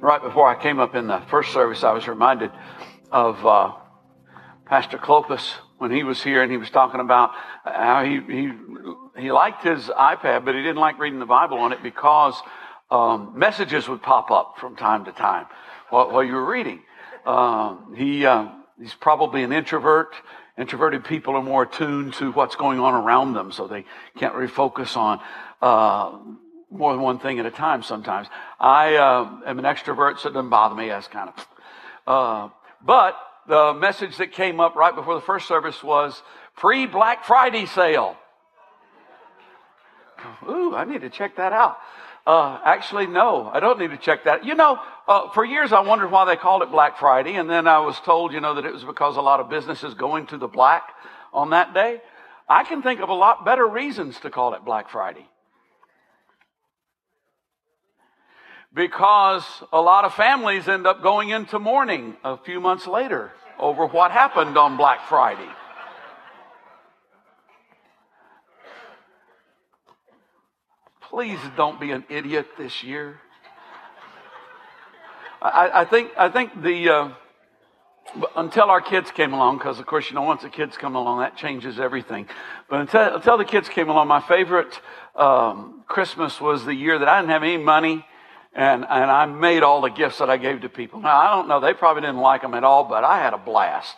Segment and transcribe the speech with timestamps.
[0.00, 2.50] right before I came up in the first service, I was reminded
[3.10, 3.72] of uh,
[4.66, 7.30] Pastor Clopas when he was here and he was talking about
[7.64, 8.52] how he, he,
[9.18, 12.40] he liked his iPad, but he didn't like reading the Bible on it because
[12.90, 15.46] um, messages would pop up from time to time
[15.90, 16.80] while, while you were reading.
[17.26, 18.48] Um, he, uh,
[18.80, 20.14] he's probably an introvert.
[20.56, 23.84] Introverted people are more attuned to what's going on around them, so they
[24.16, 25.20] can't really focus on
[25.62, 26.18] uh,
[26.70, 28.28] more than one thing at a time sometimes.
[28.60, 30.88] I uh, am an extrovert, so it doesn't bother me.
[30.88, 31.48] That's kind of.
[32.06, 32.48] Uh,
[32.84, 33.16] but
[33.46, 36.22] the message that came up right before the first service was
[36.56, 38.16] pre Black Friday sale.
[40.48, 41.78] Ooh, I need to check that out.
[42.26, 44.44] Uh, actually, no, I don't need to check that.
[44.44, 47.66] You know, uh, for years I wondered why they called it Black Friday, and then
[47.66, 50.36] I was told, you know, that it was because a lot of businesses going to
[50.36, 50.90] the black
[51.32, 52.02] on that day.
[52.46, 55.26] I can think of a lot better reasons to call it Black Friday.
[58.78, 63.86] Because a lot of families end up going into mourning a few months later over
[63.86, 65.48] what happened on Black Friday.
[71.00, 73.18] Please don't be an idiot this year.
[75.42, 77.10] I, I think I think the uh,
[78.36, 81.18] until our kids came along, because of course you know once the kids come along
[81.18, 82.28] that changes everything.
[82.70, 84.80] But until, until the kids came along, my favorite
[85.16, 88.04] um, Christmas was the year that I didn't have any money.
[88.54, 91.00] And, and I made all the gifts that I gave to people.
[91.00, 93.38] Now, I don't know, they probably didn't like them at all, but I had a
[93.38, 93.96] blast.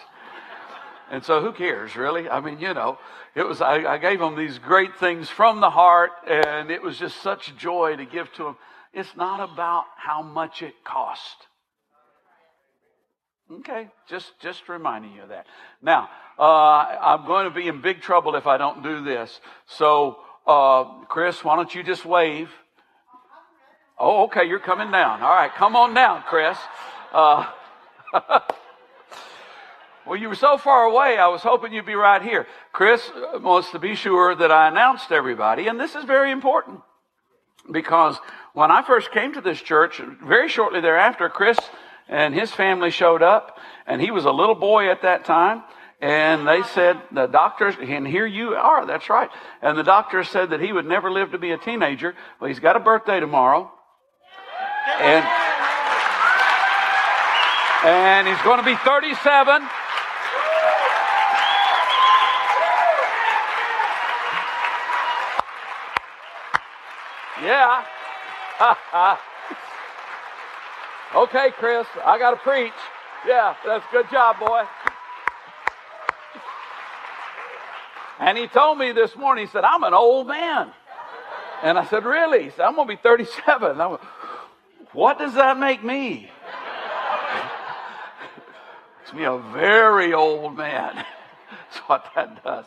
[1.11, 2.29] And so who cares, really?
[2.29, 2.99] I mean, you know,
[3.35, 6.99] it was, I, I, gave them these great things from the heart, and it was
[6.99, 8.57] just such joy to give to them.
[8.93, 11.37] It's not about how much it cost.
[13.53, 15.47] Okay, just, just reminding you of that.
[15.83, 19.41] Now, uh, I'm going to be in big trouble if I don't do this.
[19.67, 22.51] So, uh, Chris, why don't you just wave?
[24.01, 25.23] Oh, okay, you're coming down.
[25.23, 26.59] All right, come on down, Chris.
[27.13, 27.47] Uh,
[30.11, 32.49] Well, you were so far away, I was hoping you'd be right here.
[32.73, 36.81] Chris wants to be sure that I announced everybody, and this is very important
[37.71, 38.19] because
[38.53, 41.59] when I first came to this church, very shortly thereafter, Chris
[42.09, 45.63] and his family showed up, and he was a little boy at that time.
[46.01, 49.29] And they said, the doctors, and here you are, that's right.
[49.63, 52.17] And the doctor said that he would never live to be a teenager.
[52.41, 53.71] Well, he's got a birthday tomorrow.
[55.01, 55.25] And,
[57.89, 59.63] and he's going to be 37.
[67.43, 67.85] Yeah.
[71.15, 72.73] okay, Chris, I got to preach.
[73.27, 74.65] Yeah, that's good job, boy.
[78.19, 80.73] And he told me this morning, he said, I'm an old man.
[81.63, 82.45] And I said, Really?
[82.45, 83.81] He said, I'm going to be 37.
[84.93, 86.31] What does that make me?
[89.03, 90.95] It's me a very old man.
[90.95, 92.65] That's what that does.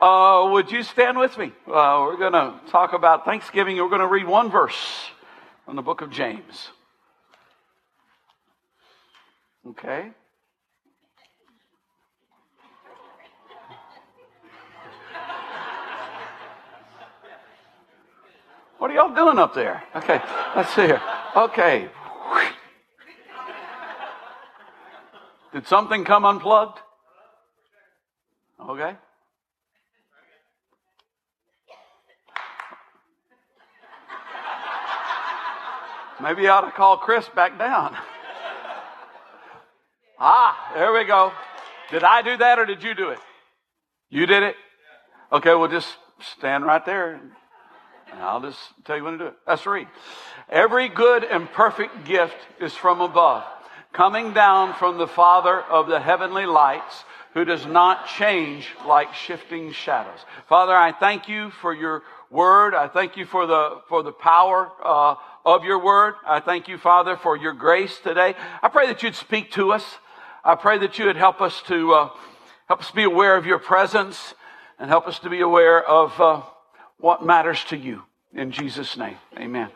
[0.00, 1.52] Uh, would you stand with me?
[1.66, 3.76] Uh, we're going to talk about Thanksgiving.
[3.76, 5.10] We're going to read one verse
[5.64, 6.68] from the book of James.
[9.66, 10.10] Okay?
[18.78, 19.82] What are y'all doing up there?
[19.96, 20.20] Okay,
[20.54, 21.02] let's see here.
[21.36, 21.88] Okay.
[25.52, 26.78] Did something come unplugged?
[28.68, 28.94] Okay.
[36.20, 37.96] Maybe you ought to call Chris back down.
[40.18, 41.32] ah, there we go.
[41.90, 43.18] Did I do that or did you do it?
[44.10, 44.56] You did it?
[45.32, 47.20] Okay, we'll just stand right there
[48.20, 49.34] I'll just tell you when to do it.
[49.46, 49.88] Let's read.
[50.48, 53.44] Every good and perfect gift is from above,
[53.92, 59.72] coming down from the Father of the heavenly lights, who does not change like shifting
[59.72, 60.18] shadows.
[60.48, 62.74] Father, I thank you for your word.
[62.74, 65.14] I thank you for the, for the power, uh,
[65.48, 66.14] of your word.
[66.26, 68.34] I thank you, Father, for your grace today.
[68.62, 69.84] I pray that you'd speak to us.
[70.44, 72.10] I pray that you would help us to uh,
[72.66, 74.34] help us be aware of your presence
[74.78, 76.42] and help us to be aware of uh,
[76.98, 78.02] what matters to you.
[78.34, 79.70] In Jesus' name, Amen.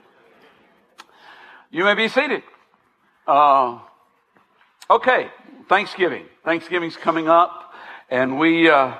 [1.70, 2.42] You may be seated.
[3.26, 3.78] Uh,
[4.90, 5.28] okay,
[5.68, 6.26] Thanksgiving.
[6.44, 7.72] Thanksgiving's coming up,
[8.10, 8.68] and we.
[8.68, 8.94] Uh,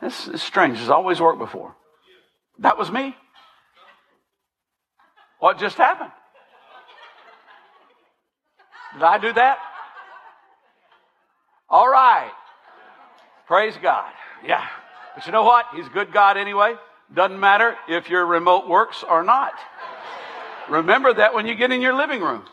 [0.00, 0.78] this is strange.
[0.80, 1.76] It's always worked before.
[2.60, 3.14] That was me.
[5.40, 6.12] What just happened?
[8.94, 9.58] Did I do that?
[11.68, 12.32] All right.
[13.46, 14.10] Praise God.
[14.46, 14.66] Yeah.
[15.14, 15.66] But you know what?
[15.74, 16.74] He's a good God anyway.
[17.12, 19.52] Doesn't matter if your remote works or not.
[20.68, 22.44] Remember that when you get in your living room.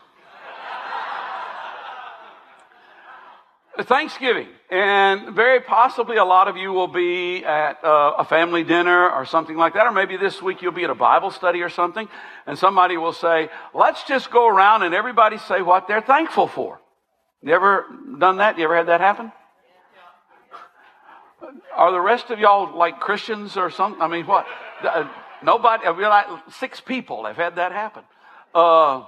[3.80, 9.08] Thanksgiving, and very possibly a lot of you will be at uh, a family dinner
[9.08, 11.68] or something like that, or maybe this week you'll be at a Bible study or
[11.68, 12.08] something,
[12.46, 16.80] and somebody will say, "Let's just go around and everybody say what they're thankful for."
[17.40, 17.86] You ever
[18.18, 18.58] done that?
[18.58, 19.30] You ever had that happen?
[21.78, 24.02] Are the rest of y'all like Christians or something?
[24.02, 24.46] I mean, what?
[24.82, 25.08] Uh,
[25.44, 25.86] nobody.
[25.86, 28.02] Mean, like six people have had that happen.
[28.52, 29.04] Uh,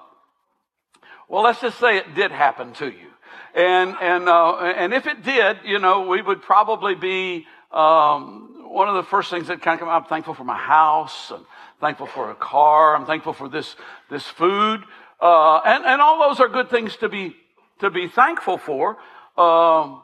[1.29, 3.09] well, let's just say it did happen to you.
[3.57, 8.89] And, and, uh, and if it did, you know, we would probably be, um, one
[8.89, 11.45] of the first things that kind of come I'm thankful for my house and
[11.81, 12.95] thankful for a car.
[12.95, 13.75] I'm thankful for this,
[14.09, 14.85] this food.
[15.21, 17.35] Uh, and, and all those are good things to be,
[17.81, 18.97] to be thankful for.
[19.37, 20.03] Um,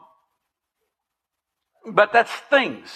[1.87, 2.89] but that's things.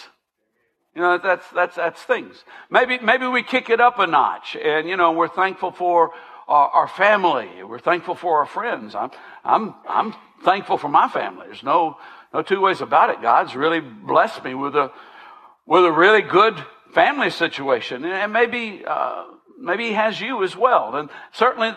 [0.96, 2.44] You know, that's, that's, that's things.
[2.70, 6.12] Maybe, maybe we kick it up a notch and, you know, we're thankful for
[6.50, 7.64] our, our family.
[7.64, 8.94] We're thankful for our friends.
[8.94, 9.12] I'm,
[9.46, 11.46] I'm, I'm thankful for my family.
[11.46, 11.98] There's no,
[12.34, 13.22] no two ways about it.
[13.22, 14.92] God's really blessed me with a,
[15.66, 16.62] with a really good
[16.94, 18.04] family situation.
[18.04, 19.24] And maybe, uh,
[19.58, 20.96] maybe He has you as well.
[20.96, 21.74] And certainly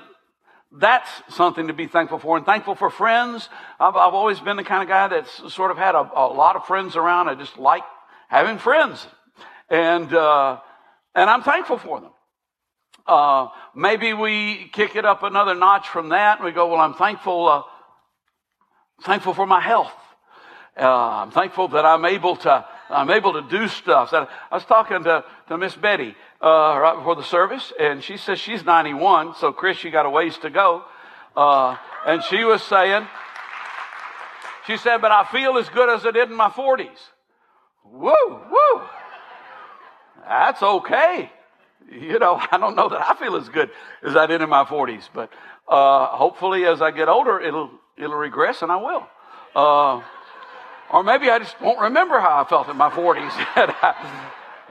[0.77, 2.37] that's something to be thankful for.
[2.37, 3.49] And thankful for friends.
[3.79, 6.57] I've, I've always been the kind of guy that's sort of had a, a lot
[6.57, 7.29] of friends around.
[7.29, 7.83] I just like
[8.29, 9.07] having friends.
[9.71, 10.59] And, uh,
[11.15, 12.11] and I'm thankful for them.
[13.07, 16.95] Uh, maybe we kick it up another notch from that and we go, well, I'm
[16.95, 17.63] thankful, uh,
[19.03, 19.93] thankful for my health.
[20.77, 24.13] Uh, I'm thankful that I'm able to, I'm able to do stuff.
[24.13, 28.39] I was talking to, to Miss Betty, uh, right before the service and she says
[28.39, 29.35] she's 91.
[29.37, 30.85] So Chris, you got a ways to go.
[31.37, 31.77] Uh,
[32.07, 33.07] and she was saying,
[34.67, 36.89] she said, but I feel as good as I did in my 40s.
[37.85, 38.15] Woo,
[38.51, 38.83] woo.
[40.27, 41.31] That's okay
[41.91, 43.71] you know, I don't know that I feel as good
[44.03, 45.31] as I did in my 40s, but
[45.69, 49.07] uh, hopefully as I get older, it'll it'll regress, and I will.
[50.95, 53.35] Or maybe I just won't remember how I felt in my 40s.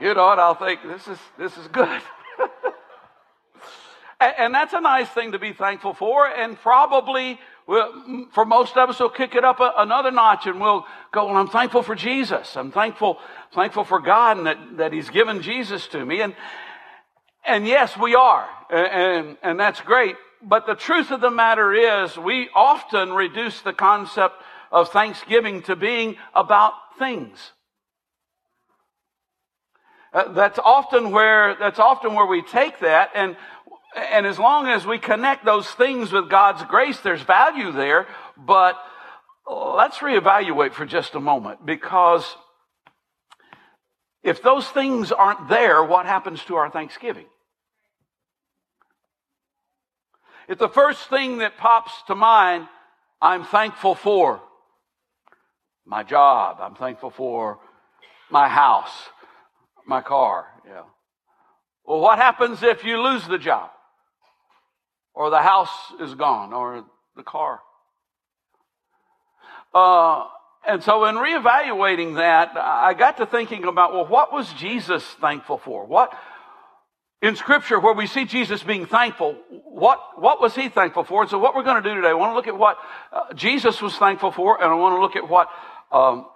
[0.00, 2.00] you know, and I'll think this is this is good.
[4.20, 8.76] and, and that's a nice thing to be thankful for, and probably We'll, for most
[8.76, 11.82] of us, we'll kick it up a, another notch and we'll go, well, I'm thankful
[11.82, 12.56] for Jesus.
[12.56, 13.18] I'm thankful,
[13.54, 16.20] thankful for God and that, that He's given Jesus to me.
[16.20, 16.34] And,
[17.46, 18.46] and yes, we are.
[18.70, 20.16] And, and that's great.
[20.42, 24.42] But the truth of the matter is we often reduce the concept
[24.74, 27.52] of Thanksgiving to being about things.
[30.12, 33.10] Uh, that's often where, that's often where we take that.
[33.14, 33.36] And,
[33.96, 38.08] and as long as we connect those things with God's grace, there's value there.
[38.36, 38.76] But
[39.48, 42.26] let's reevaluate for just a moment because
[44.24, 47.26] if those things aren't there, what happens to our Thanksgiving?
[50.48, 52.66] If the first thing that pops to mind,
[53.22, 54.42] I'm thankful for
[55.86, 56.58] my job.
[56.60, 57.58] I'm thankful for
[58.30, 58.92] my house,
[59.86, 60.46] my car.
[60.66, 60.82] Yeah.
[61.84, 63.70] Well, what happens if you lose the job?
[65.14, 65.70] Or the house
[66.00, 66.84] is gone, or
[67.16, 67.60] the car?
[69.72, 70.26] Uh,
[70.66, 75.58] and so in reevaluating that, I got to thinking about, well, what was Jesus thankful
[75.58, 75.84] for?
[75.84, 76.12] What,
[77.20, 81.22] in scripture where we see Jesus being thankful, what, what was he thankful for?
[81.22, 82.78] And so what we're going to do today, I want to look at what
[83.12, 85.48] uh, Jesus was thankful for, and I want to look at what
[85.94, 86.26] um,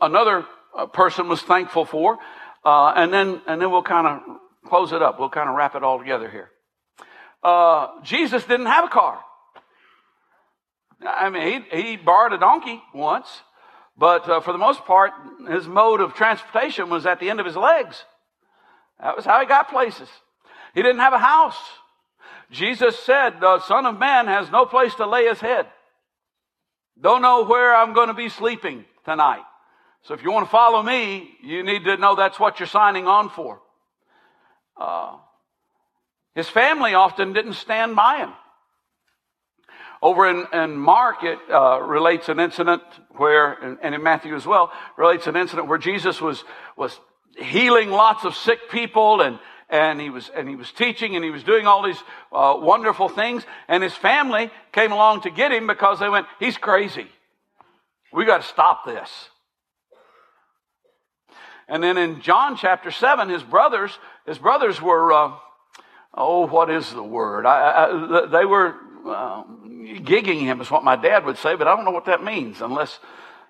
[0.00, 0.44] another
[0.76, 2.18] uh, person was thankful for,
[2.64, 4.20] uh, and then and then we'll kind of
[4.66, 5.18] close it up.
[5.18, 6.50] We'll kind of wrap it all together here.
[7.42, 9.18] Uh, Jesus didn't have a car.
[11.04, 13.26] I mean, he, he borrowed a donkey once,
[13.96, 15.12] but uh, for the most part,
[15.48, 18.04] his mode of transportation was at the end of his legs.
[19.00, 20.08] That was how he got places.
[20.74, 21.58] He didn't have a house.
[22.52, 25.66] Jesus said, the Son of Man has no place to lay his head.
[27.00, 29.42] Don't know where I'm going to be sleeping tonight.
[30.02, 33.06] So if you want to follow me, you need to know that's what you're signing
[33.06, 33.60] on for.
[34.76, 35.16] Uh,
[36.34, 38.32] his family often didn't stand by him.
[40.02, 44.72] Over in, in Mark, it uh, relates an incident where, and, in Matthew as well,
[44.96, 46.42] relates an incident where Jesus was,
[46.76, 46.98] was
[47.38, 49.38] healing lots of sick people and,
[49.72, 52.00] and he was, and he was teaching and he was doing all these
[52.30, 53.44] uh, wonderful things.
[53.68, 57.06] And his family came along to get him because they went, he's crazy.
[58.12, 59.10] We got to stop this.
[61.68, 65.32] And then in John chapter 7, his brothers, his brothers were, uh,
[66.12, 67.46] oh, what is the word?
[67.46, 68.74] I, I, they were
[69.06, 72.22] uh, gigging him, is what my dad would say, but I don't know what that
[72.22, 73.00] means unless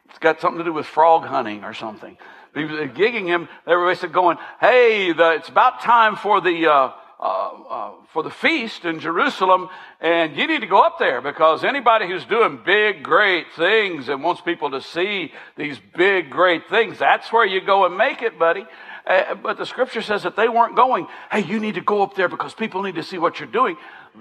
[0.08, 2.16] it's got something to do with frog hunting or something.
[2.54, 3.48] Was gigging him.
[3.66, 6.92] Were basically going, "Hey, the, it's about time for the uh,
[7.22, 9.68] uh, uh, for the feast in Jerusalem,
[10.00, 14.24] and you need to go up there because anybody who's doing big, great things and
[14.24, 18.40] wants people to see these big, great things, that's where you go and make it,
[18.40, 18.66] buddy.
[19.06, 22.16] Uh, but the scripture says that they weren't going, hey, you need to go up
[22.16, 23.76] there because people need to see what you're doing.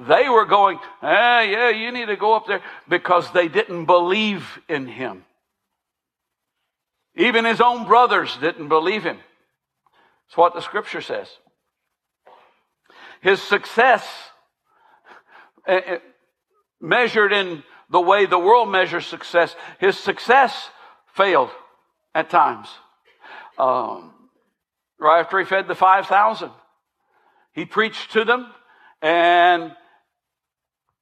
[0.08, 4.60] They were going, eh, yeah, you need to go up there because they didn't believe
[4.70, 5.26] in him.
[7.22, 9.20] Even his own brothers didn't believe him.
[10.28, 11.30] It's what the scripture says.
[13.22, 14.08] His success,
[15.68, 15.98] eh, eh,
[16.80, 20.70] measured in the way the world measures success, his success
[21.14, 21.52] failed
[22.16, 22.68] at times.
[23.60, 24.14] Um,
[25.00, 26.50] right after he fed the 5,000,
[27.54, 28.48] he preached to them
[29.02, 29.76] and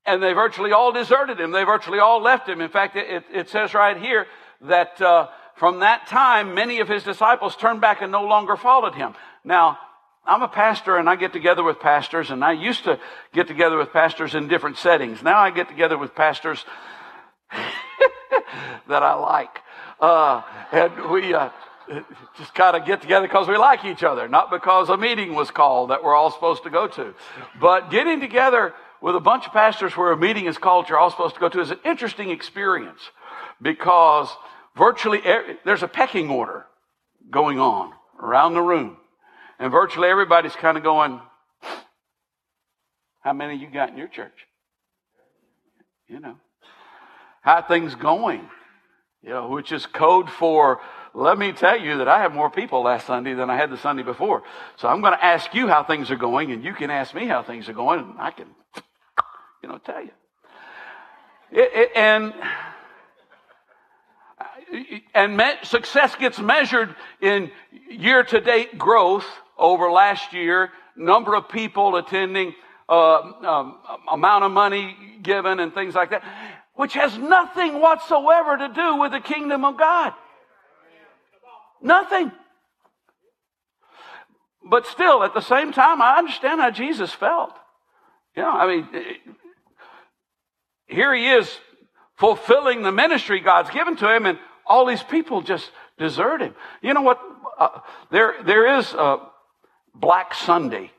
[0.05, 1.51] and they virtually all deserted him.
[1.51, 2.61] They virtually all left him.
[2.61, 4.25] In fact, it, it says right here
[4.61, 5.27] that uh,
[5.59, 9.13] from that time, many of his disciples turned back and no longer followed him.
[9.43, 9.77] Now,
[10.25, 12.97] I'm a pastor and I get together with pastors, and I used to
[13.33, 15.21] get together with pastors in different settings.
[15.21, 16.63] Now I get together with pastors
[17.51, 19.59] that I like.
[19.99, 21.49] Uh, and we uh,
[22.37, 25.51] just kind of get together because we like each other, not because a meeting was
[25.51, 27.13] called that we're all supposed to go to.
[27.59, 31.11] But getting together with a bunch of pastors where a meeting is called you're all
[31.11, 33.01] supposed to go to is an interesting experience
[33.61, 34.29] because
[34.77, 35.21] virtually
[35.65, 36.65] there's a pecking order
[37.29, 38.97] going on around the room.
[39.59, 41.19] And virtually everybody's kind of going,
[43.21, 44.45] How many you got in your church?
[46.07, 46.37] You know,
[47.41, 48.49] how things going?
[49.21, 50.79] You know, which is code for,
[51.13, 53.77] let me tell you that I have more people last Sunday than I had the
[53.77, 54.43] Sunday before.
[54.77, 57.27] So I'm going to ask you how things are going, and you can ask me
[57.27, 58.47] how things are going, and I can
[59.61, 60.11] you know, tell you.
[61.51, 62.33] It, it, and
[65.13, 67.51] and me, success gets measured in
[67.89, 69.25] year to date growth
[69.57, 72.53] over last year, number of people attending,
[72.87, 73.77] uh, um,
[74.11, 76.23] amount of money given, and things like that,
[76.75, 80.13] which has nothing whatsoever to do with the kingdom of God.
[81.81, 82.31] Nothing.
[84.63, 87.53] But still, at the same time, I understand how Jesus felt.
[88.35, 88.87] You know, I mean,
[90.87, 91.49] here he is
[92.17, 94.37] fulfilling the ministry God's given to him, and
[94.69, 96.55] all these people just desert him.
[96.81, 97.19] You know what?
[97.57, 97.79] Uh,
[98.11, 99.17] there, there is a
[99.93, 100.91] Black Sunday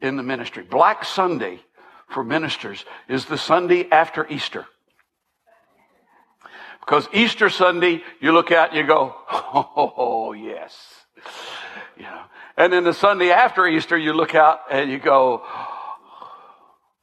[0.00, 0.62] in the ministry.
[0.62, 1.60] Black Sunday
[2.08, 4.64] for ministers is the Sunday after Easter.
[6.80, 10.72] Because Easter Sunday, you look out and you go, oh, yes.
[11.96, 12.22] You know.
[12.56, 15.42] And then the Sunday after Easter, you look out and you go,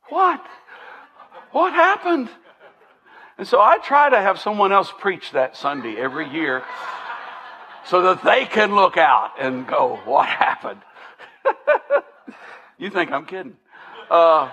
[0.09, 0.41] what?
[1.51, 2.29] What happened?
[3.37, 6.63] And so I try to have someone else preach that Sunday every year
[7.85, 10.81] so that they can look out and go, What happened?
[12.77, 13.57] you think I'm kidding.
[14.09, 14.49] Uh,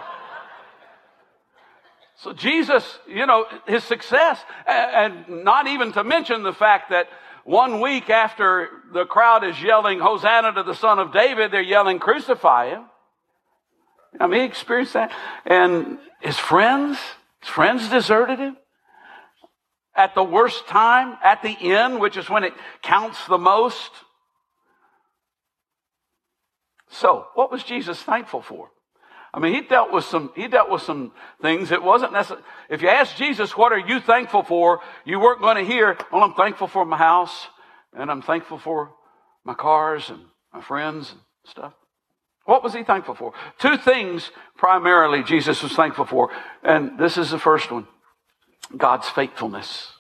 [2.17, 7.09] so Jesus, you know, his success, and not even to mention the fact that
[7.45, 11.99] one week after the crowd is yelling, Hosanna to the Son of David, they're yelling,
[11.99, 12.85] Crucify him.
[14.19, 15.13] I mean, he experienced that.
[15.47, 16.99] And his friends,
[17.41, 18.57] his friends deserted him.
[19.94, 23.90] At the worst time, at the end, which is when it counts the most.
[26.90, 28.70] So, what was Jesus thankful for?
[29.32, 31.70] I mean, he dealt with some, he dealt with some things.
[31.70, 32.42] It wasn't necessary.
[32.68, 34.80] If you ask Jesus, what are you thankful for?
[35.04, 37.47] You weren't going to hear, well, I'm thankful for my house
[37.92, 38.92] and I'm thankful for
[39.44, 40.20] my cars and
[40.52, 41.73] my friends and stuff.
[42.44, 43.32] What was he thankful for?
[43.59, 46.30] Two things primarily Jesus was thankful for.
[46.64, 47.87] And this is the first one
[48.77, 49.93] God's faithfulness.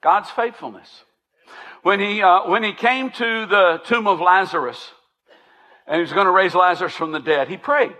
[0.00, 1.04] God's faithfulness.
[1.82, 4.92] When he, uh, when he came to the tomb of Lazarus
[5.86, 7.94] and he was going to raise Lazarus from the dead, he prayed.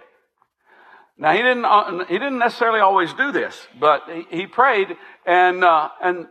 [1.17, 5.65] Now he didn't, uh, he didn't necessarily always do this, but he, he prayed and,
[5.65, 6.27] uh, and,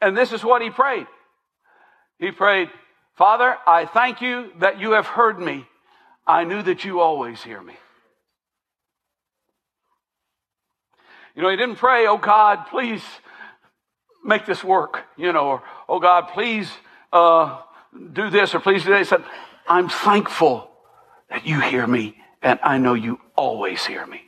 [0.00, 1.06] and this is what he prayed.
[2.18, 2.68] He prayed,
[3.16, 5.66] Father, I thank you that you have heard me.
[6.26, 7.74] I knew that you always hear me.
[11.38, 13.00] You know, he didn't pray, oh God, please
[14.24, 16.68] make this work, you know, or oh God, please
[17.12, 17.60] uh,
[18.12, 18.98] do this or please do that.
[18.98, 19.22] He said,
[19.68, 20.68] I'm thankful
[21.30, 24.20] that you hear me and I know you always hear me.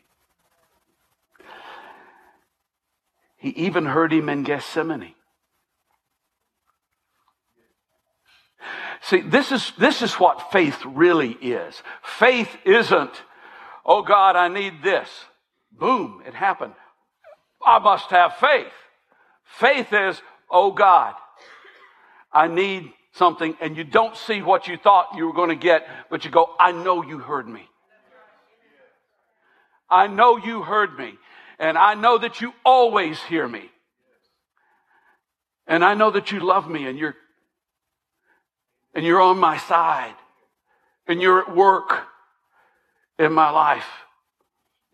[3.38, 5.14] He even heard him in Gethsemane.
[9.02, 11.83] See, this is, this is what faith really is.
[12.05, 13.23] Faith isn't,
[13.85, 15.09] oh God, I need this.
[15.73, 16.75] Boom, it happened.
[17.64, 18.73] I must have faith.
[19.45, 21.14] Faith is, oh God,
[22.33, 25.87] I need something and you don't see what you thought you were going to get,
[26.11, 27.69] but you go, I know you heard me.
[29.88, 31.14] I know you heard me.
[31.59, 33.71] And I know that you always hear me.
[35.67, 37.17] And I know that you love me and you're,
[38.95, 40.14] and you're on my side
[41.07, 42.07] and you're at work
[43.19, 43.87] in my life.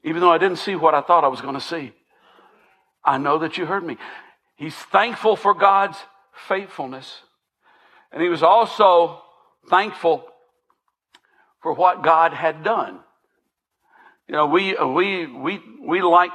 [0.03, 1.93] Even though I didn't see what I thought I was going to see.
[3.07, 3.97] I know that you heard me.
[4.57, 5.97] He's thankful for God's
[6.49, 7.23] faithfulness.
[8.13, 9.23] And he was also
[9.71, 10.25] thankful
[11.63, 13.01] for what God had done.
[14.29, 16.33] You know, we, uh, we, we, we like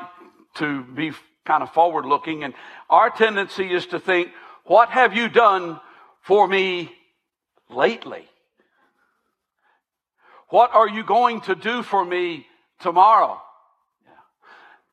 [0.56, 1.12] to be
[1.46, 2.54] kind of forward looking and
[2.90, 4.30] our tendency is to think,
[4.66, 5.80] what have you done
[6.22, 6.92] for me
[7.70, 8.26] lately?
[10.50, 12.46] What are you going to do for me
[12.80, 13.42] tomorrow?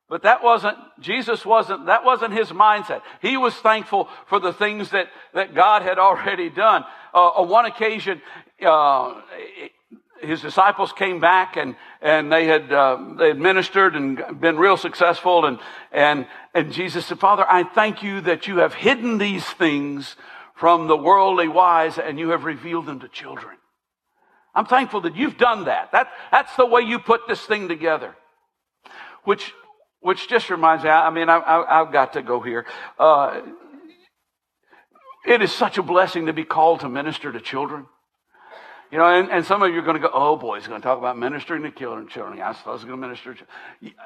[0.08, 3.02] But that wasn't, Jesus wasn't, that wasn't his mindset.
[3.20, 6.84] He was thankful for the things that, that God had already done.
[7.12, 8.22] Uh, on one occasion,
[8.64, 9.20] uh,
[10.22, 14.76] his disciples came back and, and they had, uh, they had ministered and been real
[14.76, 15.44] successful.
[15.44, 15.58] And,
[15.92, 20.16] and, and Jesus said, Father, I thank you that you have hidden these things
[20.54, 23.56] from the worldly wise and you have revealed them to children.
[24.54, 25.92] I'm thankful that you've done that.
[25.92, 28.16] that that's the way you put this thing together.
[29.22, 29.52] Which,
[30.00, 32.66] which just reminds me, I mean, I, have got to go here.
[32.98, 33.40] Uh,
[35.26, 37.86] it is such a blessing to be called to minister to children.
[38.90, 40.80] You know, and, and some of you are going to go, oh boy, he's going
[40.80, 42.08] to talk about ministering to children.
[42.08, 42.40] children.
[42.40, 43.44] I suppose he's going to minister to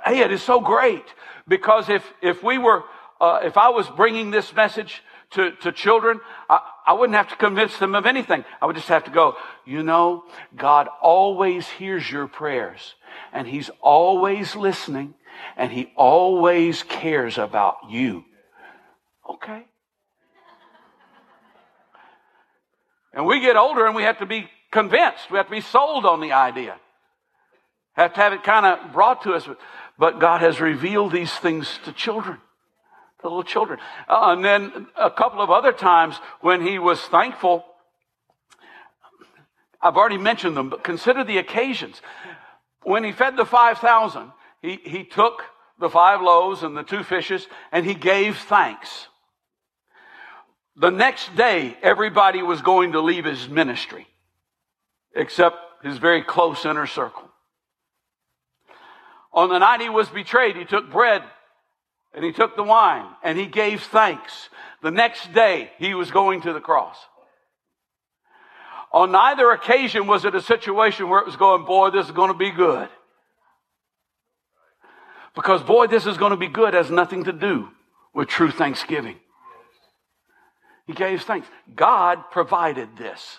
[0.04, 1.04] Hey, it is so great
[1.46, 2.82] because if, if we were,
[3.20, 6.20] uh, if I was bringing this message to, to children,
[6.50, 8.44] I, I wouldn't have to convince them of anything.
[8.61, 10.25] I would just have to go, you know,
[10.56, 12.94] God always hears your prayers
[13.32, 15.14] and he's always listening
[15.56, 18.25] and he always cares about you.
[19.28, 19.64] Okay.
[23.12, 25.30] And we get older and we have to be convinced.
[25.30, 26.76] We have to be sold on the idea.
[27.92, 29.47] Have to have it kind of brought to us.
[29.99, 32.38] But God has revealed these things to children,
[33.20, 33.79] to little children.
[34.09, 37.64] Uh, and then a couple of other times when he was thankful,
[39.81, 42.00] I've already mentioned them, but consider the occasions.
[42.83, 45.42] When he fed the 5,000, he, he took
[45.79, 49.09] the five loaves and the two fishes and he gave thanks.
[50.77, 54.07] The next day, everybody was going to leave his ministry
[55.14, 57.29] except his very close inner circle.
[59.33, 61.22] On the night he was betrayed, he took bread
[62.14, 64.48] and he took the wine and he gave thanks.
[64.83, 66.96] The next day, he was going to the cross.
[68.92, 72.31] On neither occasion was it a situation where it was going, boy, this is going
[72.31, 72.88] to be good.
[75.35, 77.68] Because, boy, this is going to be good has nothing to do
[78.14, 79.16] with true thanksgiving.
[80.87, 81.49] He gave thanks.
[81.75, 83.38] God provided this.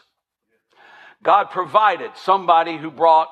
[1.21, 3.29] God provided somebody who brought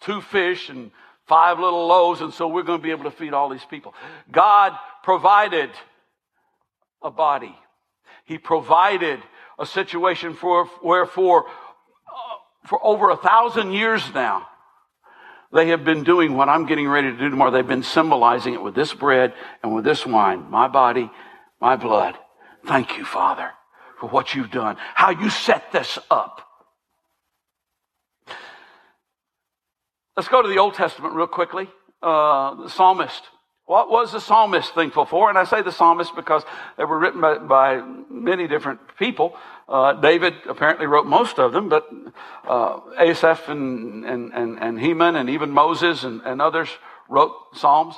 [0.00, 0.90] two fish and
[1.26, 3.94] five little loaves, and so we're going to be able to feed all these people.
[4.30, 5.70] God provided
[7.02, 7.54] a body.
[8.24, 9.20] He provided
[9.58, 14.46] a situation for where for, uh, for over a thousand years now,
[15.52, 17.50] they have been doing what I'm getting ready to do tomorrow.
[17.50, 19.32] They've been symbolizing it with this bread
[19.62, 21.10] and with this wine, my body,
[21.60, 22.16] my blood.
[22.66, 23.50] Thank you, Father,
[23.98, 26.42] for what you've done, how you set this up.
[30.16, 31.68] Let's go to the Old Testament real quickly.
[32.02, 33.22] Uh, the psalmist.
[33.68, 35.28] What was the psalmist thankful for?
[35.28, 36.42] And I say the psalmist because
[36.78, 39.36] they were written by, by many different people.
[39.68, 41.86] Uh, David apparently wrote most of them, but
[42.48, 46.70] uh, Asaph and, and, and, and Heman and even Moses and, and others
[47.10, 47.94] wrote psalms.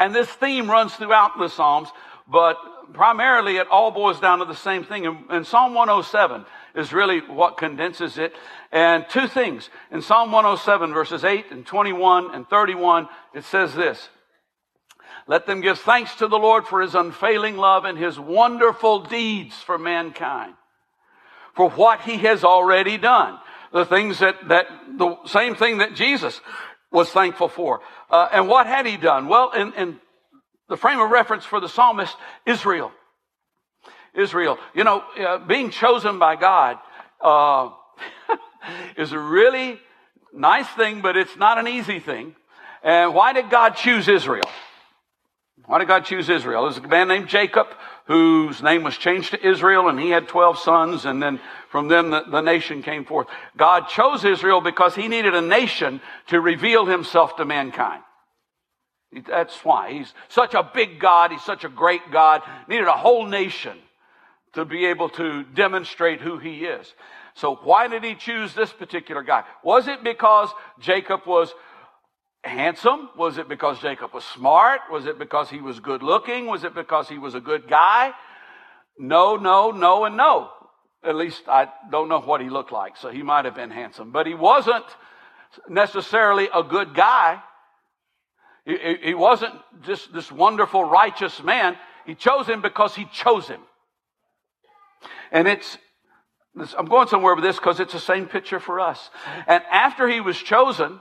[0.00, 1.90] And this theme runs throughout the psalms,
[2.26, 2.56] but
[2.94, 5.04] primarily it all boils down to the same thing.
[5.04, 8.32] And, in Psalm 107, is really what condenses it.
[8.72, 9.68] And two things.
[9.92, 14.08] In Psalm 107 verses 8 and 21 and 31, it says this.
[15.26, 19.54] Let them give thanks to the Lord for his unfailing love and his wonderful deeds
[19.54, 20.54] for mankind.
[21.54, 23.38] For what he has already done.
[23.72, 24.66] The things that, that,
[24.98, 26.40] the same thing that Jesus
[26.90, 27.80] was thankful for.
[28.10, 29.26] Uh, and what had he done?
[29.26, 30.00] Well, in, in
[30.68, 32.14] the frame of reference for the psalmist,
[32.46, 32.92] Israel.
[34.14, 34.58] Israel.
[34.74, 36.78] You know, uh, being chosen by God
[37.20, 37.70] uh,
[38.96, 39.80] is a really
[40.32, 42.36] nice thing, but it's not an easy thing.
[42.82, 44.44] And why did God choose Israel?
[45.66, 46.64] Why did God choose Israel?
[46.64, 47.68] There's a man named Jacob
[48.06, 52.10] whose name was changed to Israel and he had 12 sons and then from them
[52.10, 53.28] the, the, nation came forth.
[53.56, 58.02] God chose Israel because he needed a nation to reveal himself to mankind.
[59.26, 59.92] That's why.
[59.92, 61.30] He's such a big God.
[61.30, 62.42] He's such a great God.
[62.68, 63.78] Needed a whole nation
[64.52, 66.92] to be able to demonstrate who he is.
[67.34, 69.44] So why did he choose this particular guy?
[69.62, 70.50] Was it because
[70.80, 71.52] Jacob was
[72.44, 73.08] handsome?
[73.16, 74.80] Was it because Jacob was smart?
[74.90, 76.46] Was it because he was good looking?
[76.46, 78.12] Was it because he was a good guy?
[78.98, 80.50] No, no, no, and no.
[81.02, 84.10] At least I don't know what he looked like, so he might have been handsome.
[84.10, 84.84] But he wasn't
[85.68, 87.42] necessarily a good guy.
[88.64, 91.76] He, wasn't just this wonderful, righteous man.
[92.06, 93.60] He chose him because he chose him.
[95.30, 95.76] And it's,
[96.78, 99.10] I'm going somewhere with this because it's the same picture for us.
[99.46, 101.00] And after he was chosen,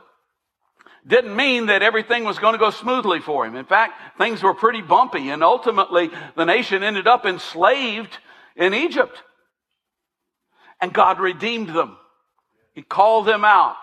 [1.06, 3.56] didn't mean that everything was going to go smoothly for him.
[3.56, 8.18] In fact, things were pretty bumpy and ultimately the nation ended up enslaved
[8.56, 9.22] in Egypt.
[10.82, 11.98] And God redeemed them.
[12.74, 13.76] He called them out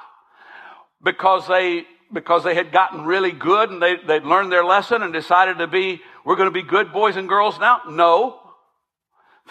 [1.02, 5.12] because they because they had gotten really good and they, they'd learned their lesson and
[5.12, 7.82] decided to be, we're going to be good boys and girls now?
[7.88, 8.39] No.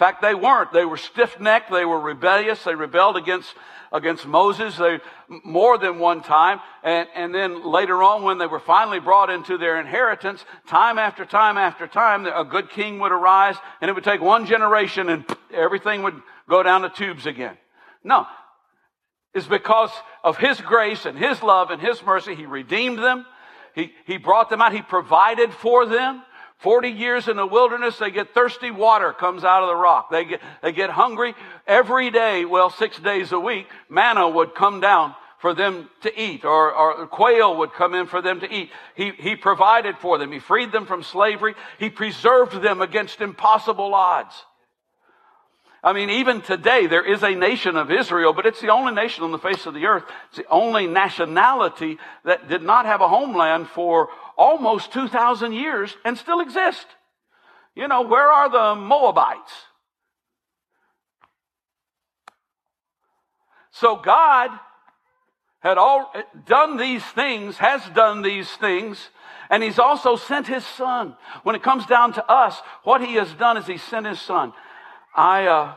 [0.00, 0.72] Fact, they weren't.
[0.72, 1.70] They were stiff-necked.
[1.70, 2.64] They were rebellious.
[2.64, 3.54] They rebelled against,
[3.92, 4.98] against Moses they,
[5.44, 6.60] more than one time.
[6.82, 11.26] And, and then later on, when they were finally brought into their inheritance, time after
[11.26, 15.22] time after time, a good king would arise and it would take one generation and
[15.52, 17.58] everything would go down the tubes again.
[18.02, 18.26] No,
[19.34, 19.90] It's because
[20.24, 22.34] of His grace and His love and His mercy.
[22.34, 23.26] He redeemed them.
[23.74, 24.72] He, he brought them out.
[24.72, 26.22] He provided for them.
[26.60, 30.10] 40 years in the wilderness, they get thirsty water comes out of the rock.
[30.10, 31.34] They get, they get hungry
[31.66, 32.44] every day.
[32.44, 37.06] Well, six days a week, manna would come down for them to eat or, or
[37.06, 38.70] quail would come in for them to eat.
[38.94, 40.32] He, he provided for them.
[40.32, 41.54] He freed them from slavery.
[41.78, 44.34] He preserved them against impossible odds.
[45.82, 49.24] I mean, even today, there is a nation of Israel, but it's the only nation
[49.24, 50.04] on the face of the earth.
[50.28, 51.96] It's the only nationality
[52.26, 56.86] that did not have a homeland for almost 2,000 years and still exist.
[57.76, 59.52] You know, where are the Moabites?
[63.70, 64.50] So God
[65.60, 66.10] had all
[66.46, 69.10] done these things, has done these things,
[69.50, 71.16] and He's also sent His Son.
[71.42, 74.54] When it comes down to us, what He has done is He sent His Son.
[75.14, 75.74] I, uh,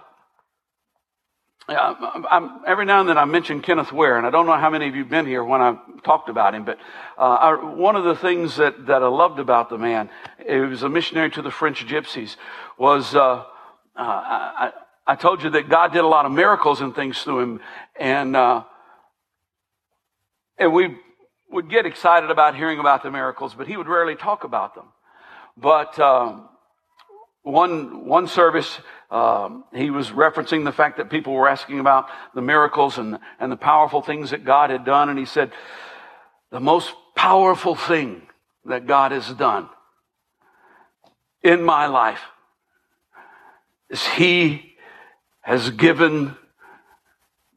[1.67, 4.87] I'm, every now and then I mention Kenneth Ware, and I don't know how many
[4.89, 6.77] of you have been here when I talked about him, but
[7.17, 10.09] uh, I, one of the things that, that I loved about the man,
[10.45, 12.35] he was a missionary to the French gypsies,
[12.77, 13.43] was uh, uh,
[13.95, 14.71] I,
[15.07, 17.59] I, told you that God did a lot of miracles and things through him,
[17.97, 18.63] and uh,
[20.57, 20.97] and we
[21.49, 24.87] would get excited about hearing about the miracles, but he would rarely talk about them.
[25.55, 26.49] But um,
[27.43, 28.79] one one service,
[29.13, 33.51] um, he was referencing the fact that people were asking about the miracles and and
[33.51, 35.51] the powerful things that God had done, and he said,
[36.49, 38.23] "The most powerful thing
[38.65, 39.69] that God has done
[41.43, 42.21] in my life
[43.87, 44.73] is He
[45.41, 46.35] has given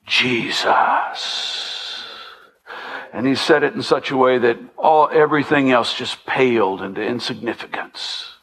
[0.06, 2.04] Jesus."
[3.14, 7.00] And he said it in such a way that all everything else just paled into
[7.00, 8.35] insignificance.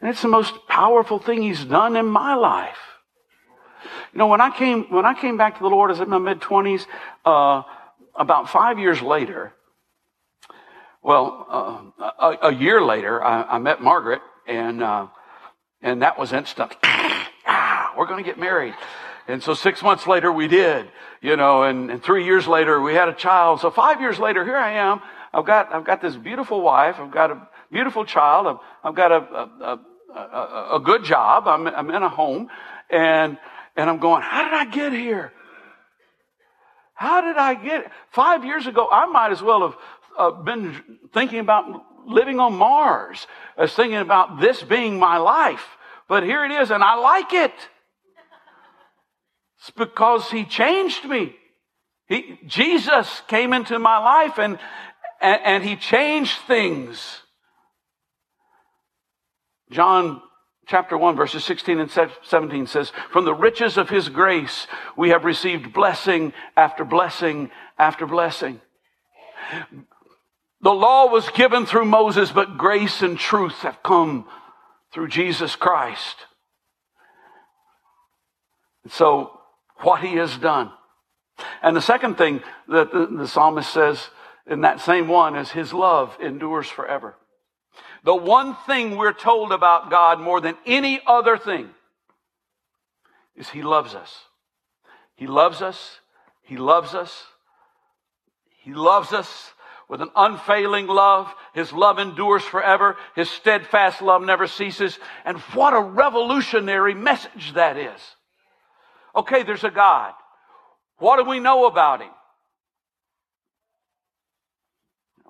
[0.00, 2.78] And it's the most powerful thing he's done in my life.
[4.12, 6.08] You know, when I came, when I came back to the Lord, I was in
[6.08, 6.86] my mid twenties,
[7.24, 7.62] uh,
[8.14, 9.52] about five years later,
[11.02, 11.46] well,
[12.00, 15.06] uh, a, a, year later, I, I met Margaret and, uh,
[15.80, 16.74] and that was instant.
[16.82, 18.74] ah, we're going to get married.
[19.28, 20.88] And so six months later, we did,
[21.20, 23.60] you know, and, and three years later, we had a child.
[23.60, 25.00] So five years later, here I am.
[25.32, 26.96] I've got, I've got this beautiful wife.
[26.98, 28.46] I've got a beautiful child.
[28.46, 29.80] I've, I've got a, a,
[30.14, 31.46] a, a good job.
[31.46, 32.48] I'm, I'm in a home
[32.90, 33.38] and,
[33.76, 35.32] and I'm going, how did I get here?
[36.94, 38.88] How did I get five years ago?
[38.90, 39.76] I might as well have
[40.18, 43.26] uh, been thinking about living on Mars
[43.58, 45.64] as thinking about this being my life.
[46.08, 47.52] But here it is, and I like it.
[49.58, 51.34] It's because He changed me.
[52.08, 54.58] He, Jesus came into my life and,
[55.20, 57.22] and, and He changed things.
[59.70, 60.22] John
[60.66, 65.24] chapter 1 verses 16 and 17 says, From the riches of his grace we have
[65.24, 68.60] received blessing after blessing after blessing.
[70.60, 74.26] The law was given through Moses, but grace and truth have come
[74.92, 76.16] through Jesus Christ.
[78.88, 79.38] So,
[79.78, 80.70] what he has done.
[81.62, 84.08] And the second thing that the, the psalmist says
[84.46, 87.16] in that same one is his love endures forever.
[88.04, 91.70] The one thing we're told about God more than any other thing
[93.34, 94.14] is He loves us.
[95.14, 96.00] He loves us.
[96.42, 97.24] He loves us.
[98.62, 99.52] He loves us
[99.88, 101.32] with an unfailing love.
[101.54, 102.96] His love endures forever.
[103.14, 104.98] His steadfast love never ceases.
[105.24, 108.00] And what a revolutionary message that is.
[109.14, 110.12] Okay, there's a God.
[110.98, 112.10] What do we know about him?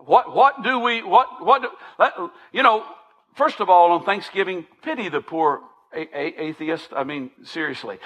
[0.04, 2.84] What, what do we, what, what, do, you know,
[3.34, 5.60] first of all, on Thanksgiving, pity the poor
[5.92, 6.90] a- a- atheist.
[6.94, 7.98] I mean, seriously.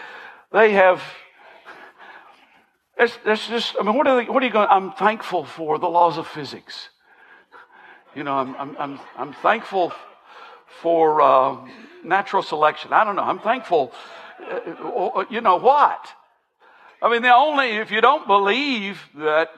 [0.53, 1.03] They have,
[2.99, 5.89] it's just, I mean, what are, they, what are you going, I'm thankful for the
[5.89, 6.89] laws of physics.
[8.15, 9.93] You know, I'm, I'm, I'm, I'm thankful
[10.81, 11.57] for uh,
[12.05, 12.93] natural selection.
[12.93, 13.23] I don't know.
[13.23, 13.93] I'm thankful,
[14.41, 16.09] uh, you know what?
[17.03, 19.51] I mean, the only, if you don't believe that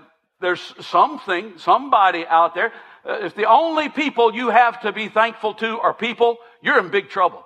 [0.42, 2.72] there's something, somebody out there,
[3.08, 6.90] uh, if the only people you have to be thankful to are people, you're in
[6.90, 7.44] big trouble.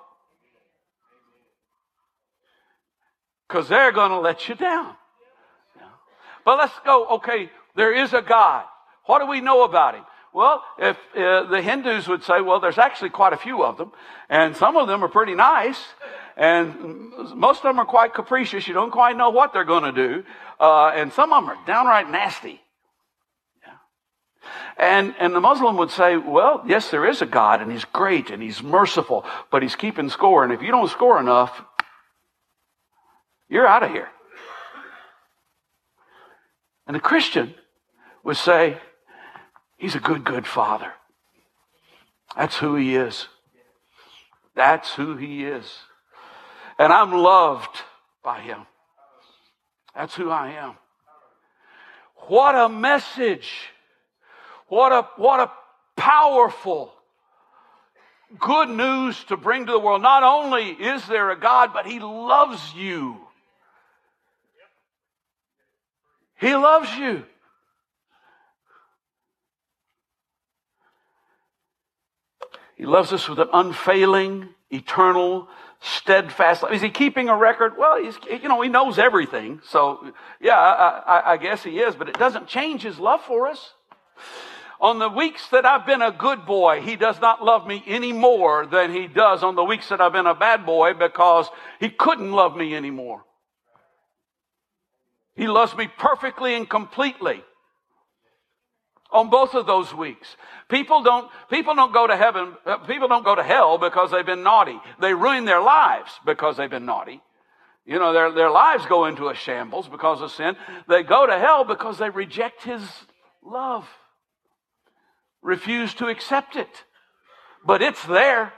[3.47, 4.95] Because they're going to let you down.
[6.43, 8.65] But let's go, okay, there is a God.
[9.05, 10.03] What do we know about him?
[10.33, 13.91] Well, if uh, the Hindus would say, well, there's actually quite a few of them,
[14.29, 15.81] and some of them are pretty nice,
[16.35, 18.67] and most of them are quite capricious.
[18.67, 20.23] You don't quite know what they're going to do,
[20.59, 22.61] uh, and some of them are downright nasty.
[24.77, 28.29] And, and the Muslim would say, well, yes, there is a God, and He's great,
[28.29, 31.61] and He's merciful, but He's keeping score, and if you don't score enough,
[33.49, 34.09] you're out of here.
[36.85, 37.55] And the Christian
[38.23, 38.77] would say,
[39.77, 40.93] He's a good, good father.
[42.35, 43.27] That's who He is.
[44.55, 45.65] That's who He is.
[46.79, 47.81] And I'm loved
[48.23, 48.65] by Him.
[49.95, 50.75] That's who I am.
[52.27, 53.69] What a message.
[54.67, 55.51] What a, what a
[55.95, 56.93] powerful
[58.39, 60.01] good news to bring to the world.
[60.01, 63.17] Not only is there a God, but He loves you.
[66.39, 67.23] He loves you.
[72.75, 75.47] He loves us with an unfailing, eternal,
[75.79, 76.61] steadfast.
[76.61, 76.73] Love.
[76.73, 77.75] Is he keeping a record?
[77.75, 79.61] Well, he's, you know, he knows everything.
[79.67, 83.47] So, yeah, I, I, I guess he is, but it doesn't change his love for
[83.47, 83.71] us.
[84.79, 88.13] On the weeks that I've been a good boy, he does not love me any
[88.13, 91.89] more than he does on the weeks that I've been a bad boy because he
[91.89, 93.23] couldn't love me anymore.
[95.35, 97.43] He loves me perfectly and completely
[99.11, 100.35] on both of those weeks.
[100.69, 104.25] People don't, people don't go to heaven, uh, people don't go to hell because they've
[104.25, 104.79] been naughty.
[104.99, 107.21] They ruin their lives because they've been naughty.
[107.85, 110.57] You know, their, their lives go into a shambles because of sin.
[110.89, 112.81] They go to hell because they reject His
[113.41, 113.87] love,
[115.41, 116.83] refuse to accept it.
[117.65, 118.53] But it's there.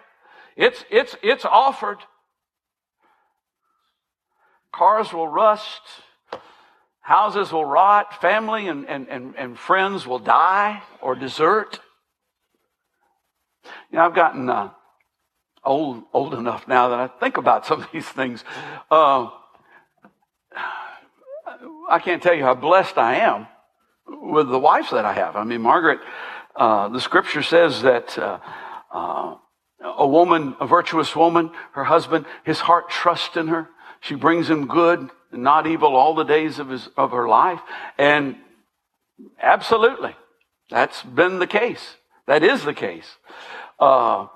[0.56, 2.00] It's, it's, it's offered.
[4.74, 5.82] Cars will rust.
[7.02, 11.80] Houses will rot, family and, and, and, and friends will die or desert.
[13.66, 14.70] You know, I've gotten uh,
[15.64, 18.44] old old enough now that I think about some of these things.
[18.92, 19.30] Uh,
[21.90, 23.48] I can't tell you how blessed I am
[24.08, 25.36] with the wives that I have.
[25.36, 26.00] I mean, Margaret,
[26.56, 28.40] uh, the scripture says that uh,
[28.92, 29.36] uh,
[29.82, 33.70] a woman, a virtuous woman, her husband, his heart trusts in her.
[34.02, 37.60] She brings him good not evil all the days of his, of her life.
[37.98, 38.36] And
[39.42, 40.16] absolutely,
[40.70, 41.96] that's been the case.
[42.28, 43.08] That is the case.
[43.80, 44.28] Uh,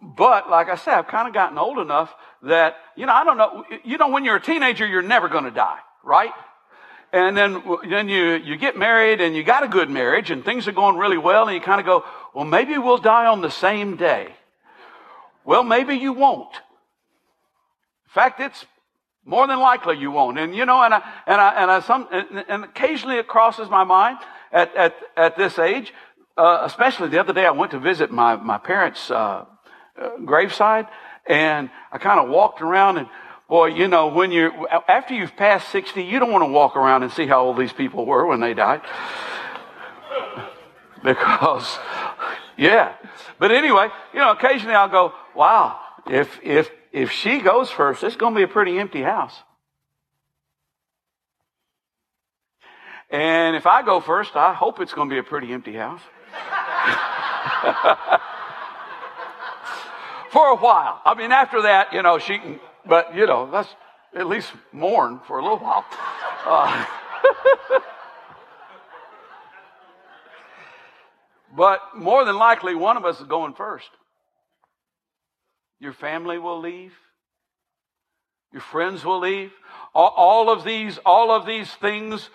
[0.00, 3.38] but like I said, I've kind of gotten old enough that, you know, I don't
[3.38, 6.32] know, you know, when you're a teenager, you're never going to die, right?
[7.12, 10.66] And then, then you, you get married and you got a good marriage and things
[10.66, 13.50] are going really well and you kind of go, well, maybe we'll die on the
[13.50, 14.34] same day.
[15.44, 16.54] Well, maybe you won't.
[16.54, 18.64] In fact, it's
[19.26, 20.38] more than likely you won't.
[20.38, 23.68] And you know, and I, and I, and I, some, and, and occasionally it crosses
[23.68, 24.18] my mind
[24.50, 25.92] at, at, at this age,
[26.38, 29.44] uh, especially the other day I went to visit my, my parents' uh,
[30.00, 30.86] uh, graveside
[31.26, 33.08] and I kind of walked around and
[33.52, 34.50] boy, you know, when you're,
[34.88, 37.70] after you've passed 60, you don't want to walk around and see how old these
[37.70, 38.80] people were when they died.
[41.04, 41.78] because,
[42.56, 42.94] yeah.
[43.38, 48.16] But anyway, you know, occasionally I'll go, wow, if, if, if she goes first, it's
[48.16, 49.34] going to be a pretty empty house.
[53.10, 56.00] And if I go first, I hope it's going to be a pretty empty house.
[60.32, 61.02] for a while.
[61.04, 63.68] I mean, after that, you know, she can, but, you know, let's
[64.14, 65.84] at least mourn for a little while.
[66.44, 66.84] Uh,
[71.56, 73.88] but more than likely, one of us is going first.
[75.80, 76.92] Your family will leave.
[78.52, 79.52] Your friends will leave.
[79.94, 82.28] All, all of these, all of these things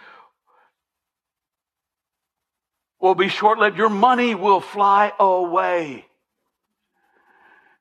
[3.00, 3.78] will be short lived.
[3.78, 6.06] Your money will fly away.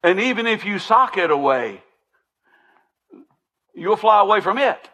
[0.03, 1.83] And even if you sock it away,
[3.77, 4.89] you'll fly away from it.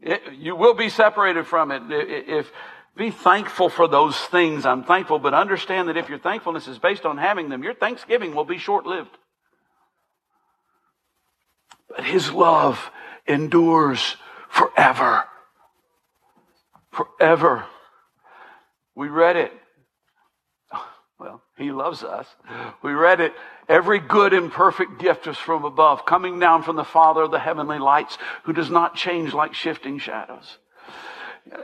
[0.00, 1.82] it you will be separated from it.
[1.90, 2.50] If,
[2.96, 4.66] be thankful for those things.
[4.66, 8.34] I'm thankful, but understand that if your thankfulness is based on having them, your thanksgiving
[8.34, 9.16] will be short lived.
[11.88, 12.90] But His love
[13.26, 14.16] endures
[14.48, 15.24] forever.
[16.90, 17.64] Forever.
[18.94, 19.52] We read it.
[21.60, 22.26] He loves us.
[22.82, 23.34] We read it.
[23.68, 27.38] Every good and perfect gift is from above, coming down from the Father of the
[27.38, 30.56] heavenly lights, who does not change like shifting shadows.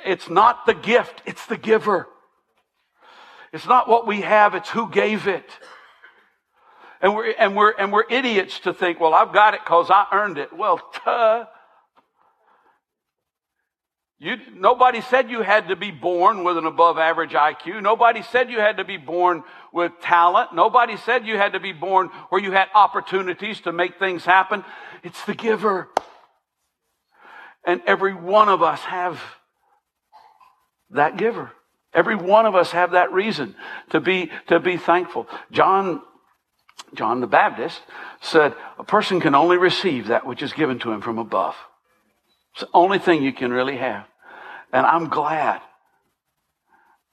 [0.04, 2.08] It's not the gift, it's the giver.
[3.54, 5.48] It's not what we have, it's who gave it.
[7.00, 10.06] And we're, and we're, and we're idiots to think, well, I've got it because I
[10.12, 10.52] earned it.
[10.52, 11.46] Well, tuh.
[14.18, 17.82] You, nobody said you had to be born with an above average IQ.
[17.82, 19.42] Nobody said you had to be born
[19.74, 20.54] with talent.
[20.54, 24.64] Nobody said you had to be born where you had opportunities to make things happen.
[25.02, 25.90] It's the giver.
[27.66, 29.20] And every one of us have
[30.90, 31.50] that giver.
[31.92, 33.54] Every one of us have that reason
[33.90, 35.28] to be, to be thankful.
[35.50, 36.00] John,
[36.94, 37.82] John the Baptist
[38.22, 41.54] said, a person can only receive that which is given to him from above.
[42.56, 44.06] It's the only thing you can really have.
[44.72, 45.60] And I'm glad.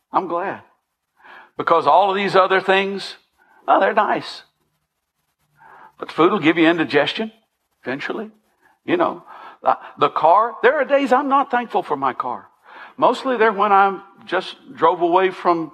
[0.09, 0.61] I'm glad.
[1.57, 3.15] Because all of these other things,
[3.67, 4.43] oh, they're nice.
[5.99, 7.33] But food will give you indigestion
[7.83, 8.31] eventually.
[8.85, 9.25] You know,
[9.99, 12.47] the car, there are days I'm not thankful for my car.
[12.95, 15.73] Mostly they're when I just drove away from,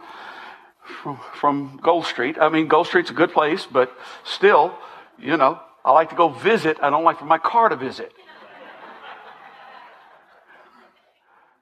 [1.04, 2.38] from, from Gold Street.
[2.42, 4.74] I mean, Gold Street's a good place, but still,
[5.20, 6.78] you know, I like to go visit.
[6.82, 8.12] I don't like for my car to visit.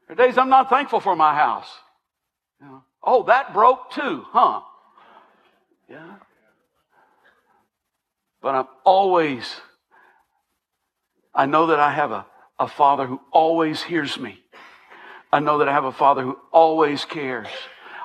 [0.07, 1.69] There are days I'm not thankful for my house.
[2.61, 4.61] You know, oh, that broke too, huh?
[5.89, 6.15] Yeah.
[8.41, 9.61] But I'm always,
[11.33, 12.25] I know that I have a,
[12.59, 14.39] a father who always hears me.
[15.31, 17.47] I know that I have a Father who always cares.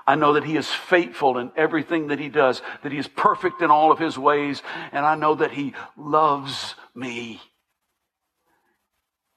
[0.07, 3.63] I know that He is faithful in everything that He does, that He is perfect
[3.63, 7.41] in all of His ways, and I know that He loves me.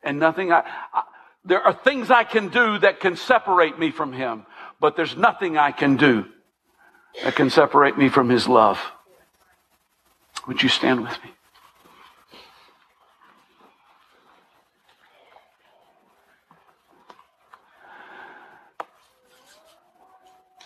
[0.01, 1.04] And nothing I, I
[1.45, 4.45] there are things I can do that can separate me from Him,
[4.79, 6.25] but there's nothing I can do
[7.23, 8.79] that can separate me from His love.
[10.47, 11.31] Would you stand with me?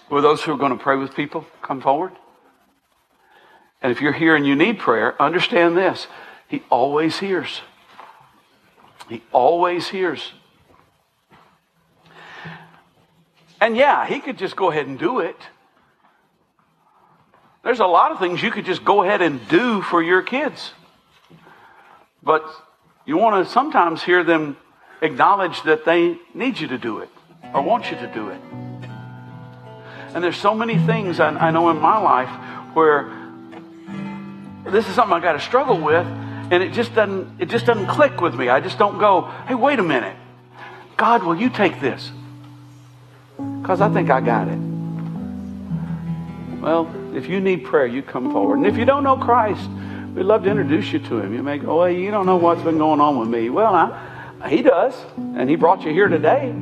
[0.10, 2.14] Will those who are going to pray with people come forward?
[3.82, 6.08] And if you're here and you need prayer, understand this.
[6.48, 7.62] He always hears.
[9.08, 10.34] He always hears.
[13.62, 15.36] And yeah, he could just go ahead and do it.
[17.64, 20.72] There's a lot of things you could just go ahead and do for your kids.
[22.24, 22.46] But
[23.06, 24.58] you want to sometimes hear them
[25.02, 27.10] acknowledge that they need you to do it
[27.54, 28.42] or want you to do it.
[30.14, 33.12] And there's so many things I, I know in my life where
[34.66, 37.88] this is something I got to struggle with, and it just doesn't it just doesn't
[37.88, 38.50] click with me.
[38.50, 40.16] I just don't go, hey, wait a minute,
[40.98, 42.12] God, will you take this?
[43.62, 44.58] Because I think I got it.
[46.60, 48.58] Well, if you need prayer, you come forward.
[48.58, 49.70] And if you don't know Christ,
[50.14, 51.34] we'd love to introduce you to him.
[51.34, 53.50] You may go, well, you don't know what's been going on with me.
[53.50, 56.54] Well, I, he does, and he brought you here today.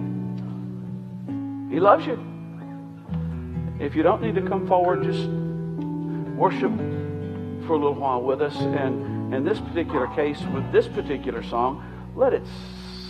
[1.69, 2.23] He loves you.
[3.79, 5.27] If you don't need to come forward, just
[6.35, 6.71] worship
[7.67, 8.55] for a little while with us.
[8.55, 11.83] And in this particular case, with this particular song,
[12.15, 12.43] let it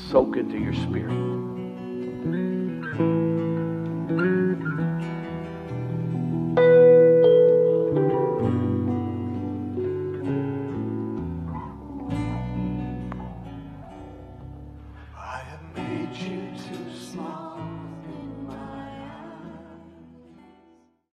[0.10, 1.37] soak into your spirit.